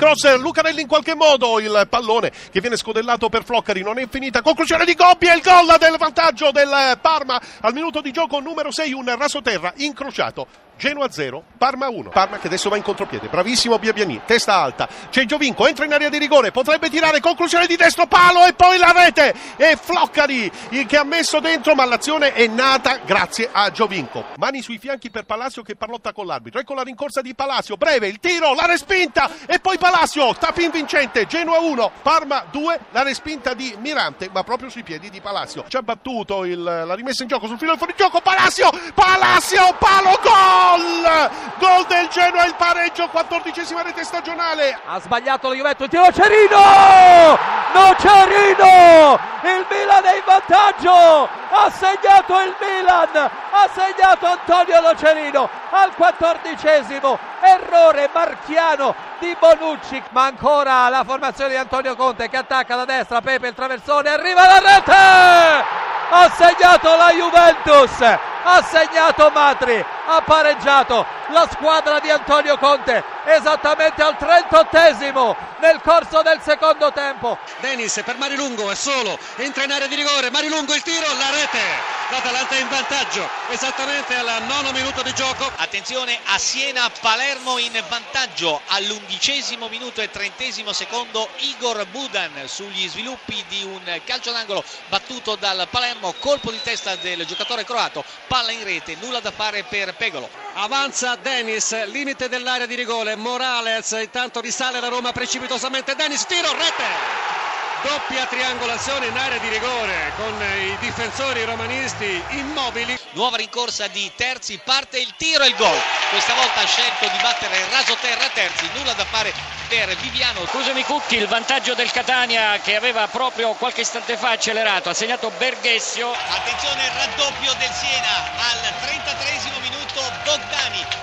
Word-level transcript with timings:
cross, 0.00 0.38
Lucarelli 0.38 0.80
in 0.80 0.88
qualche 0.88 1.14
modo, 1.14 1.60
il 1.60 1.86
pallone 1.90 2.32
che 2.50 2.62
viene 2.62 2.78
scodellato 2.78 3.28
per 3.28 3.44
Floccari, 3.44 3.82
non 3.82 3.98
è 3.98 4.08
finita, 4.08 4.40
conclusione 4.40 4.86
di 4.86 4.94
Gobbia, 4.94 5.34
il 5.34 5.42
gol 5.42 5.76
del 5.78 5.96
vantaggio 5.98 6.50
del 6.50 6.98
Parma 7.02 7.38
al 7.60 7.74
minuto 7.74 8.00
di 8.00 8.10
gioco 8.10 8.40
numero 8.40 8.70
6, 8.70 8.94
un 8.94 9.14
rasoterra 9.14 9.74
incrociato 9.76 10.69
Genoa 10.80 11.10
0, 11.10 11.44
Parma 11.58 11.90
1. 11.90 12.08
Parma 12.08 12.38
che 12.38 12.46
adesso 12.46 12.70
va 12.70 12.78
in 12.78 12.82
contropiede. 12.82 13.28
Bravissimo 13.28 13.78
Biabiani, 13.78 14.22
testa 14.24 14.54
alta. 14.54 14.88
C'è 15.10 15.26
Giovinco, 15.26 15.66
entra 15.66 15.84
in 15.84 15.92
area 15.92 16.08
di 16.08 16.16
rigore, 16.16 16.52
potrebbe 16.52 16.88
tirare, 16.88 17.20
conclusione 17.20 17.66
di 17.66 17.76
destro, 17.76 18.06
palo 18.06 18.46
e 18.46 18.54
poi 18.54 18.78
la 18.78 18.90
rete. 18.90 19.34
E 19.56 19.76
Floccari 19.78 20.50
che 20.86 20.96
ha 20.96 21.04
messo 21.04 21.38
dentro, 21.38 21.74
ma 21.74 21.84
l'azione 21.84 22.32
è 22.32 22.46
nata 22.46 22.96
grazie 23.04 23.50
a 23.52 23.70
Giovinco. 23.70 24.24
Mani 24.38 24.62
sui 24.62 24.78
fianchi 24.78 25.10
per 25.10 25.24
Palacio 25.26 25.60
che 25.60 25.76
parlotta 25.76 26.14
con 26.14 26.24
l'arbitro. 26.24 26.60
Ecco 26.60 26.72
la 26.72 26.80
rincorsa 26.80 27.20
di 27.20 27.34
Palacio, 27.34 27.76
breve, 27.76 28.08
il 28.08 28.18
tiro, 28.18 28.54
la 28.54 28.64
respinta 28.64 29.28
e 29.44 29.60
poi 29.60 29.76
Palacio, 29.76 30.34
tapin 30.38 30.70
vincente, 30.70 31.26
Genoa 31.26 31.58
1, 31.58 31.90
Parma 32.00 32.46
2, 32.50 32.80
la 32.92 33.02
respinta 33.02 33.52
di 33.52 33.76
Mirante, 33.80 34.30
ma 34.32 34.42
proprio 34.44 34.70
sui 34.70 34.82
piedi 34.82 35.10
di 35.10 35.20
Palacio. 35.20 35.66
Ci 35.68 35.76
ha 35.76 35.82
battuto 35.82 36.46
il, 36.46 36.62
la 36.62 36.94
rimessa 36.94 37.22
in 37.22 37.28
gioco 37.28 37.46
sul 37.46 37.58
filo 37.58 37.72
del 37.72 37.78
fuorigioco, 37.78 38.22
Palacio, 38.22 38.70
Palacio, 38.94 39.76
palo, 39.78 40.18
gol! 40.22 40.69
Gol! 40.70 41.30
Gol 41.58 41.84
del 41.86 42.08
Genoa, 42.08 42.44
il 42.44 42.54
pareggio, 42.54 43.08
quattordicesima 43.08 43.82
rete 43.82 44.04
stagionale. 44.04 44.78
Ha 44.86 45.00
sbagliato 45.00 45.48
la 45.48 45.54
Juventus, 45.54 45.86
il 45.86 45.90
tiro 45.90 46.12
Cerino! 46.12 47.38
Nocerino! 47.72 49.18
Il 49.42 49.66
Milan 49.68 50.04
è 50.04 50.14
in 50.14 50.22
vantaggio! 50.24 51.28
Ha 51.50 51.70
segnato 51.70 52.40
il 52.40 52.54
Milan! 52.60 53.30
Ha 53.50 53.68
segnato 53.74 54.26
Antonio 54.26 54.80
Nocerino 54.80 55.48
al 55.70 55.94
quattordicesimo. 55.94 57.18
Errore 57.40 58.08
marchiano 58.12 58.94
di 59.18 59.36
Bonucci, 59.38 60.02
ma 60.10 60.26
ancora 60.26 60.88
la 60.88 61.02
formazione 61.04 61.50
di 61.50 61.56
Antonio 61.56 61.96
Conte 61.96 62.28
che 62.28 62.36
attacca 62.36 62.76
da 62.76 62.84
destra, 62.84 63.20
Pepe 63.20 63.48
il 63.48 63.54
traversone, 63.54 64.08
arriva 64.08 64.46
la 64.46 64.58
rete! 64.60 65.64
Ha 66.12 66.30
segnato 66.30 66.96
la 66.96 67.10
Juventus! 67.12 68.29
Ha 68.42 68.62
segnato 68.62 69.30
Matri! 69.30 69.84
Ha 70.06 70.22
pareggiato 70.22 71.06
la 71.28 71.48
squadra 71.50 72.00
di 72.00 72.10
Antonio 72.10 72.58
Conte 72.58 73.04
esattamente 73.26 74.02
al 74.02 74.16
38esimo 74.18 75.36
nel 75.60 75.80
corso 75.82 76.22
del 76.22 76.40
secondo 76.42 76.92
tempo. 76.92 77.38
Denis 77.60 78.00
per 78.04 78.16
Marilungo 78.16 78.70
è 78.70 78.74
solo, 78.74 79.18
entra 79.36 79.64
in 79.64 79.72
area 79.72 79.86
di 79.86 79.94
rigore, 79.94 80.30
Marilungo 80.30 80.74
il 80.74 80.82
tiro, 80.82 81.06
la 81.16 81.30
rete. 81.30 81.98
L'Atalanta 82.10 82.56
è 82.56 82.60
in 82.60 82.68
vantaggio 82.68 83.28
esattamente 83.50 84.16
al 84.16 84.42
nono 84.48 84.72
minuto 84.72 85.00
di 85.02 85.14
gioco. 85.14 85.48
Attenzione 85.56 86.18
a 86.24 86.38
Siena, 86.38 86.90
Palermo 87.00 87.56
in 87.58 87.80
vantaggio 87.88 88.60
all'undicesimo 88.66 89.68
minuto 89.68 90.00
e 90.00 90.10
trentesimo 90.10 90.72
secondo 90.72 91.28
Igor 91.36 91.86
Budan 91.86 92.32
sugli 92.46 92.88
sviluppi 92.88 93.44
di 93.46 93.62
un 93.62 94.00
calcio 94.04 94.32
d'angolo 94.32 94.64
battuto 94.88 95.36
dal 95.36 95.68
Palermo, 95.70 96.12
colpo 96.18 96.50
di 96.50 96.60
testa 96.62 96.96
del 96.96 97.24
giocatore 97.26 97.64
croato, 97.64 98.04
palla 98.30 98.52
in 98.52 98.62
rete, 98.62 98.94
nulla 99.00 99.18
da 99.18 99.32
fare 99.32 99.64
per 99.64 99.92
Pegolo. 99.96 100.28
Avanza 100.52 101.16
Dennis, 101.16 101.86
limite 101.86 102.28
dell'area 102.28 102.64
di 102.66 102.76
rigore, 102.76 103.16
Morales 103.16 103.90
intanto 103.90 104.40
risale 104.40 104.78
la 104.78 104.86
Roma 104.86 105.10
precipitosamente, 105.10 105.96
Dennis 105.96 106.24
tiro, 106.26 106.52
rete! 106.52 107.39
Doppia 107.82 108.26
triangolazione 108.26 109.06
in 109.06 109.16
area 109.16 109.38
di 109.38 109.48
rigore 109.48 110.12
con 110.16 110.34
i 110.58 110.76
difensori 110.80 111.44
romanisti 111.44 112.22
immobili. 112.30 112.98
Nuova 113.12 113.36
rincorsa 113.36 113.86
di 113.88 114.10
Terzi, 114.14 114.60
parte 114.62 114.98
il 114.98 115.14
tiro 115.16 115.44
e 115.44 115.48
il 115.48 115.56
gol. 115.56 115.80
Questa 116.10 116.34
volta 116.34 116.60
ha 116.60 116.66
scelto 116.66 117.06
di 117.08 117.18
battere 117.22 117.68
raso 117.70 117.96
terra 118.00 118.28
Terzi, 118.32 118.68
nulla 118.74 118.92
da 118.92 119.04
fare 119.04 119.32
per 119.68 119.94
Viviano. 119.96 120.46
Scusami 120.46 120.84
Cucchi, 120.84 121.16
il 121.16 121.26
vantaggio 121.26 121.74
del 121.74 121.90
Catania 121.90 122.58
che 122.58 122.76
aveva 122.76 123.06
proprio 123.08 123.52
qualche 123.52 123.82
istante 123.82 124.16
fa 124.16 124.30
accelerato, 124.30 124.90
ha 124.90 124.94
segnato 124.94 125.30
Berghessio. 125.38 126.10
Attenzione 126.10 126.84
il 126.84 126.92
raddoppio 126.92 127.52
del 127.54 127.70
Siena 127.70 128.30
al 128.36 128.78
33 128.80 129.60
minuto 129.60 130.00
Bogdani 130.24 130.99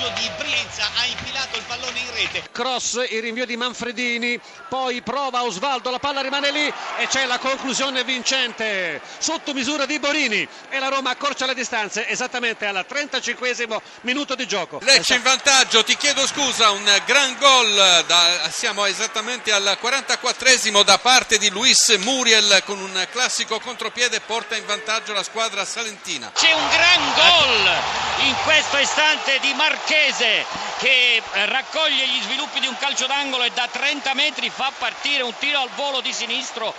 sul 0.00 0.10
passaggio 0.10 0.12
di 0.14 0.30
Brienza 0.38 0.88
ha 0.96 1.04
infilato 1.04 1.56
il 1.56 1.62
pallone 1.66 1.98
in 1.98 2.14
rete. 2.14 2.48
Cross, 2.50 3.06
il 3.10 3.20
rinvio 3.20 3.44
di 3.44 3.56
Manfredini, 3.56 4.40
poi 4.68 5.02
prova 5.02 5.42
Osvaldo, 5.44 5.90
la 5.90 5.98
palla 5.98 6.22
rimane 6.22 6.50
lì 6.50 6.66
e 6.98 7.06
c'è 7.06 7.26
la 7.26 7.38
conclusione 7.38 8.02
vincente 8.04 9.00
sotto 9.18 9.52
misura 9.52 9.84
di 9.84 9.98
Borini 9.98 10.46
e 10.70 10.78
la 10.78 10.88
Roma 10.88 11.10
accorcia 11.10 11.46
le 11.46 11.54
distanze 11.54 12.08
esattamente 12.08 12.66
al 12.66 12.84
35 12.86 13.48
minuto 14.02 14.34
di 14.34 14.46
gioco. 14.46 14.78
Lecce 14.82 15.14
in 15.14 15.22
vantaggio, 15.22 15.84
ti 15.84 15.96
chiedo 15.96 16.26
scusa, 16.26 16.70
un 16.70 17.02
gran 17.04 17.36
gol, 17.38 18.04
da, 18.06 18.48
siamo 18.50 18.86
esattamente 18.86 19.52
al 19.52 19.76
44 19.78 20.28
da 20.82 20.98
parte 20.98 21.38
di 21.38 21.50
Luis 21.50 21.88
Muriel 21.98 22.62
con 22.64 22.78
un 22.78 23.06
classico 23.10 23.60
contropiede 23.60 24.20
porta 24.20 24.56
in 24.56 24.64
vantaggio 24.64 25.12
la 25.12 25.22
squadra 25.22 25.64
salentina. 25.64 26.32
C'è 26.34 26.52
un 26.52 26.68
gran 26.68 27.14
gol 27.14 28.26
in 28.26 28.34
questo 28.44 28.78
istante 28.78 29.38
di 29.40 29.52
Marchese 29.90 30.46
che 30.78 31.20
raccoglie 31.46 32.06
gli 32.06 32.22
sviluppi 32.22 32.60
di 32.60 32.68
un 32.68 32.76
calcio 32.76 33.08
d'angolo 33.08 33.42
e 33.42 33.50
da 33.50 33.66
30 33.68 34.14
metri 34.14 34.48
fa 34.48 34.70
partire 34.78 35.24
un 35.24 35.34
tiro 35.36 35.58
al 35.58 35.68
volo 35.74 36.00
di 36.00 36.12
sinistro 36.12 36.72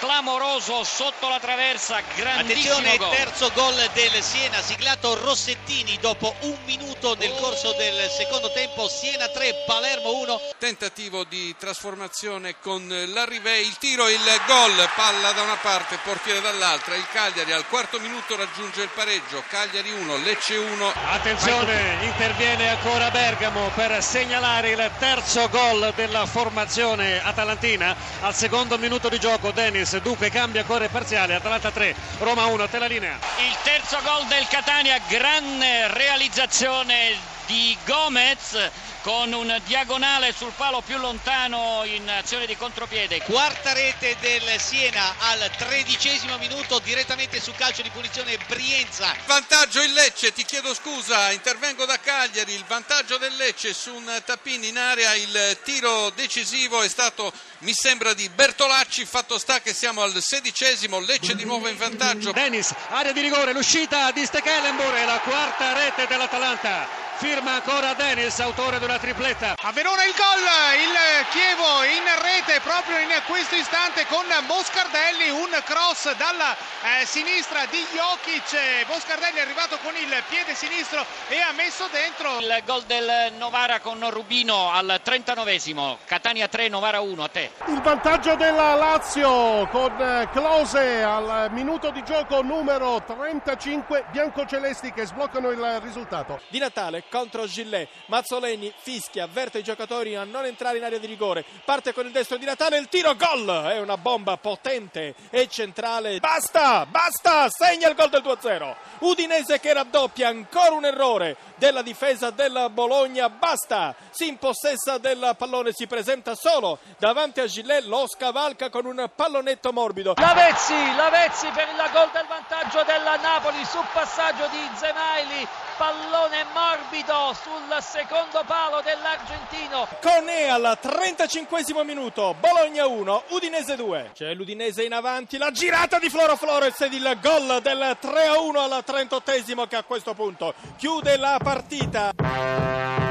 clamoroso 0.00 0.82
sotto 0.82 1.28
la 1.28 1.38
traversa, 1.38 2.02
grandissimo 2.16 2.74
Attenzione, 2.74 2.96
gol. 2.96 3.10
terzo 3.16 3.52
gol 3.54 3.88
del 3.94 4.20
Siena, 4.22 4.60
siglato 4.60 5.14
Rossettini 5.14 5.96
dopo 6.00 6.34
un 6.40 6.58
minuto 6.64 6.93
nel 7.12 7.34
corso 7.38 7.74
del 7.74 8.08
secondo 8.08 8.50
tempo, 8.50 8.88
Siena 8.88 9.28
3, 9.28 9.64
Palermo 9.66 10.16
1. 10.20 10.40
Tentativo 10.58 11.24
di 11.24 11.54
trasformazione 11.58 12.56
con 12.60 12.88
l'Arrivei, 13.12 13.66
il 13.66 13.76
tiro, 13.76 14.08
il 14.08 14.18
gol, 14.46 14.72
palla 14.96 15.32
da 15.32 15.42
una 15.42 15.58
parte, 15.60 15.98
portiere 16.02 16.40
dall'altra, 16.40 16.94
il 16.94 17.06
Cagliari 17.12 17.52
al 17.52 17.66
quarto 17.68 18.00
minuto 18.00 18.36
raggiunge 18.36 18.80
il 18.80 18.88
pareggio, 18.94 19.44
Cagliari 19.48 19.92
1, 19.92 20.16
Lecce 20.16 20.56
1. 20.56 20.92
Attenzione, 21.10 21.98
interviene 22.00 22.70
ancora 22.70 23.10
Bergamo 23.10 23.70
per 23.74 24.02
segnalare 24.02 24.70
il 24.70 24.90
terzo 24.98 25.46
gol 25.50 25.92
della 25.94 26.24
formazione 26.24 27.22
atalantina 27.22 27.94
al 28.22 28.34
secondo 28.34 28.78
minuto 28.78 29.10
di 29.10 29.20
gioco, 29.20 29.50
Dennis 29.50 29.94
dunque 29.98 30.30
cambia 30.30 30.64
corre 30.64 30.88
parziale, 30.88 31.34
Atalanta 31.34 31.70
3, 31.70 31.94
Roma 32.20 32.46
1, 32.46 32.68
te 32.68 32.78
la 32.78 32.86
linea. 32.86 33.18
Il 33.38 33.56
terzo 33.62 33.98
gol 34.02 34.24
del 34.26 34.46
Catania, 34.48 34.98
grande 35.06 35.88
realizzazione 35.88 36.93
Gómez 36.94 37.33
di 37.46 37.76
Gomez 37.84 38.70
con 39.02 39.32
un 39.34 39.60
diagonale 39.66 40.32
sul 40.32 40.52
palo 40.56 40.80
più 40.80 40.96
lontano 40.96 41.82
in 41.84 42.08
azione 42.08 42.46
di 42.46 42.56
contropiede. 42.56 43.20
Quarta 43.20 43.74
rete 43.74 44.16
del 44.18 44.58
Siena 44.58 45.14
al 45.18 45.50
tredicesimo 45.58 46.38
minuto 46.38 46.78
direttamente 46.78 47.38
su 47.38 47.52
calcio 47.54 47.82
di 47.82 47.90
punizione 47.90 48.38
Brienza. 48.46 49.14
Vantaggio 49.26 49.82
il 49.82 49.92
Lecce, 49.92 50.32
ti 50.32 50.44
chiedo 50.44 50.72
scusa, 50.72 51.32
intervengo 51.32 51.84
da 51.84 52.00
Cagliari, 52.00 52.54
il 52.54 52.64
vantaggio 52.66 53.18
del 53.18 53.36
Lecce 53.36 53.74
su 53.74 53.94
un 53.94 54.22
tappino 54.24 54.64
in 54.64 54.78
area, 54.78 55.14
il 55.14 55.58
tiro 55.62 56.08
decisivo 56.10 56.80
è 56.80 56.88
stato 56.88 57.30
mi 57.58 57.72
sembra 57.74 58.14
di 58.14 58.26
Bertolacci, 58.30 59.04
fatto 59.04 59.38
sta 59.38 59.60
che 59.60 59.74
siamo 59.74 60.00
al 60.00 60.16
sedicesimo, 60.18 60.98
Lecce 61.00 61.34
di 61.34 61.44
nuovo 61.44 61.68
in 61.68 61.76
vantaggio. 61.76 62.32
Dennis, 62.32 62.74
area 62.88 63.12
di 63.12 63.20
rigore, 63.20 63.52
l'uscita 63.52 64.10
di 64.12 64.24
Stekelenburg 64.24 64.96
e 64.96 65.04
la 65.04 65.20
quarta 65.20 65.74
rete 65.74 66.06
dell'Atalanta 66.06 67.03
firma 67.16 67.54
ancora 67.54 67.94
Dennis, 67.94 68.38
autore 68.40 68.78
di 68.78 68.84
una 68.84 68.98
tripletta. 68.98 69.54
A 69.60 69.72
Verona 69.72 70.04
il 70.04 70.14
gol, 70.14 70.44
il 70.82 71.26
Chievo 71.30 71.84
in 71.84 72.04
rete 72.20 72.60
proprio 72.60 72.98
in 72.98 73.10
questo 73.26 73.54
istante 73.54 74.06
con 74.06 74.24
Moscardelli, 74.46 75.30
un 75.30 75.50
cross 75.64 76.14
dalla 76.16 76.54
eh, 76.54 77.06
sinistra 77.06 77.66
di 77.66 77.84
Jokic. 77.92 78.86
Moscardelli 78.88 79.38
è 79.38 79.42
arrivato 79.42 79.78
con 79.78 79.94
il 79.96 80.12
piede 80.28 80.54
sinistro 80.54 81.04
e 81.28 81.40
ha 81.40 81.52
messo 81.52 81.86
dentro. 81.90 82.38
Il 82.38 82.62
gol 82.66 82.82
del 82.82 83.32
Novara 83.38 83.80
con 83.80 84.08
Rubino 84.10 84.70
al 84.70 85.00
39esimo, 85.02 85.98
Catania 86.04 86.48
3, 86.48 86.68
Novara 86.68 87.00
1, 87.00 87.22
a 87.22 87.28
te. 87.28 87.50
Il 87.66 87.80
vantaggio 87.80 88.34
della 88.34 88.74
Lazio 88.74 89.66
con 89.68 89.92
eh, 90.00 90.28
Close 90.32 91.02
al 91.02 91.48
minuto 91.52 91.90
di 91.90 92.02
gioco 92.02 92.42
numero 92.42 93.02
35, 93.06 94.06
biancocelesti 94.10 94.92
che 94.92 95.06
sbloccano 95.06 95.50
il 95.50 95.80
risultato. 95.82 96.40
Di 96.48 96.58
Natale 96.58 97.03
contro 97.10 97.46
Gillet. 97.46 97.88
Mazzoleni 98.06 98.72
fischia, 98.76 99.24
avverte 99.24 99.58
i 99.58 99.62
giocatori 99.62 100.14
a 100.16 100.24
non 100.24 100.44
entrare 100.44 100.78
in 100.78 100.84
area 100.84 100.98
di 100.98 101.06
rigore. 101.06 101.44
Parte 101.64 101.92
con 101.92 102.06
il 102.06 102.12
destro 102.12 102.36
di 102.36 102.44
Natale, 102.44 102.78
il 102.78 102.88
tiro 102.88 103.14
gol! 103.14 103.48
È 103.66 103.78
una 103.78 103.96
bomba 103.96 104.36
potente 104.36 105.14
e 105.30 105.48
centrale. 105.48 106.18
Basta, 106.18 106.86
basta! 106.86 107.48
Segna 107.48 107.88
il 107.88 107.94
gol 107.94 108.08
del 108.08 108.22
2-0. 108.22 108.74
Udinese 109.00 109.60
che 109.60 109.72
raddoppia, 109.72 110.28
ancora 110.28 110.72
un 110.72 110.84
errore 110.84 111.36
della 111.56 111.82
difesa 111.82 112.30
della 112.30 112.68
Bologna. 112.70 113.28
Basta! 113.28 113.94
Si 114.10 114.26
impossessa 114.26 114.98
del 114.98 115.34
pallone, 115.36 115.70
si 115.72 115.86
presenta 115.86 116.34
solo 116.34 116.78
davanti 116.98 117.40
a 117.40 117.46
Gillet, 117.46 117.84
lo 117.84 118.06
scavalca 118.06 118.70
con 118.70 118.86
un 118.86 119.10
pallonetto 119.14 119.72
morbido. 119.72 120.14
Lavezzi, 120.16 120.94
Lavezzi 120.96 121.48
per 121.48 121.68
il 121.68 121.90
gol 121.92 122.10
del 122.12 122.26
vantaggio 122.28 122.82
della 122.84 123.16
Napoli 123.16 123.64
su 123.64 123.78
passaggio 123.92 124.46
di 124.48 124.68
Zemaili, 124.76 125.46
pallone 125.76 126.44
morbido 126.52 126.93
subito 126.94 127.34
sul 127.34 127.82
secondo 127.82 128.44
palo 128.46 128.80
dell'argentino. 128.80 129.88
Conè 130.00 130.46
al 130.46 130.78
35 130.80 131.84
minuto, 131.84 132.36
Bologna 132.38 132.86
1, 132.86 133.24
Udinese 133.30 133.74
2. 133.74 134.12
C'è 134.14 134.32
l'Udinese 134.34 134.84
in 134.84 134.92
avanti, 134.92 135.36
la 135.36 135.50
girata 135.50 135.98
di 135.98 136.08
Floro 136.08 136.36
Flores 136.36 136.80
ed 136.82 136.92
il 136.92 137.18
gol 137.20 137.60
del 137.62 137.96
3 137.98 138.26
a 138.26 138.38
1 138.38 138.60
al 138.60 138.84
38 138.84 139.32
che 139.68 139.76
a 139.76 139.82
questo 139.82 140.14
punto 140.14 140.54
chiude 140.76 141.16
la 141.16 141.38
partita. 141.42 143.03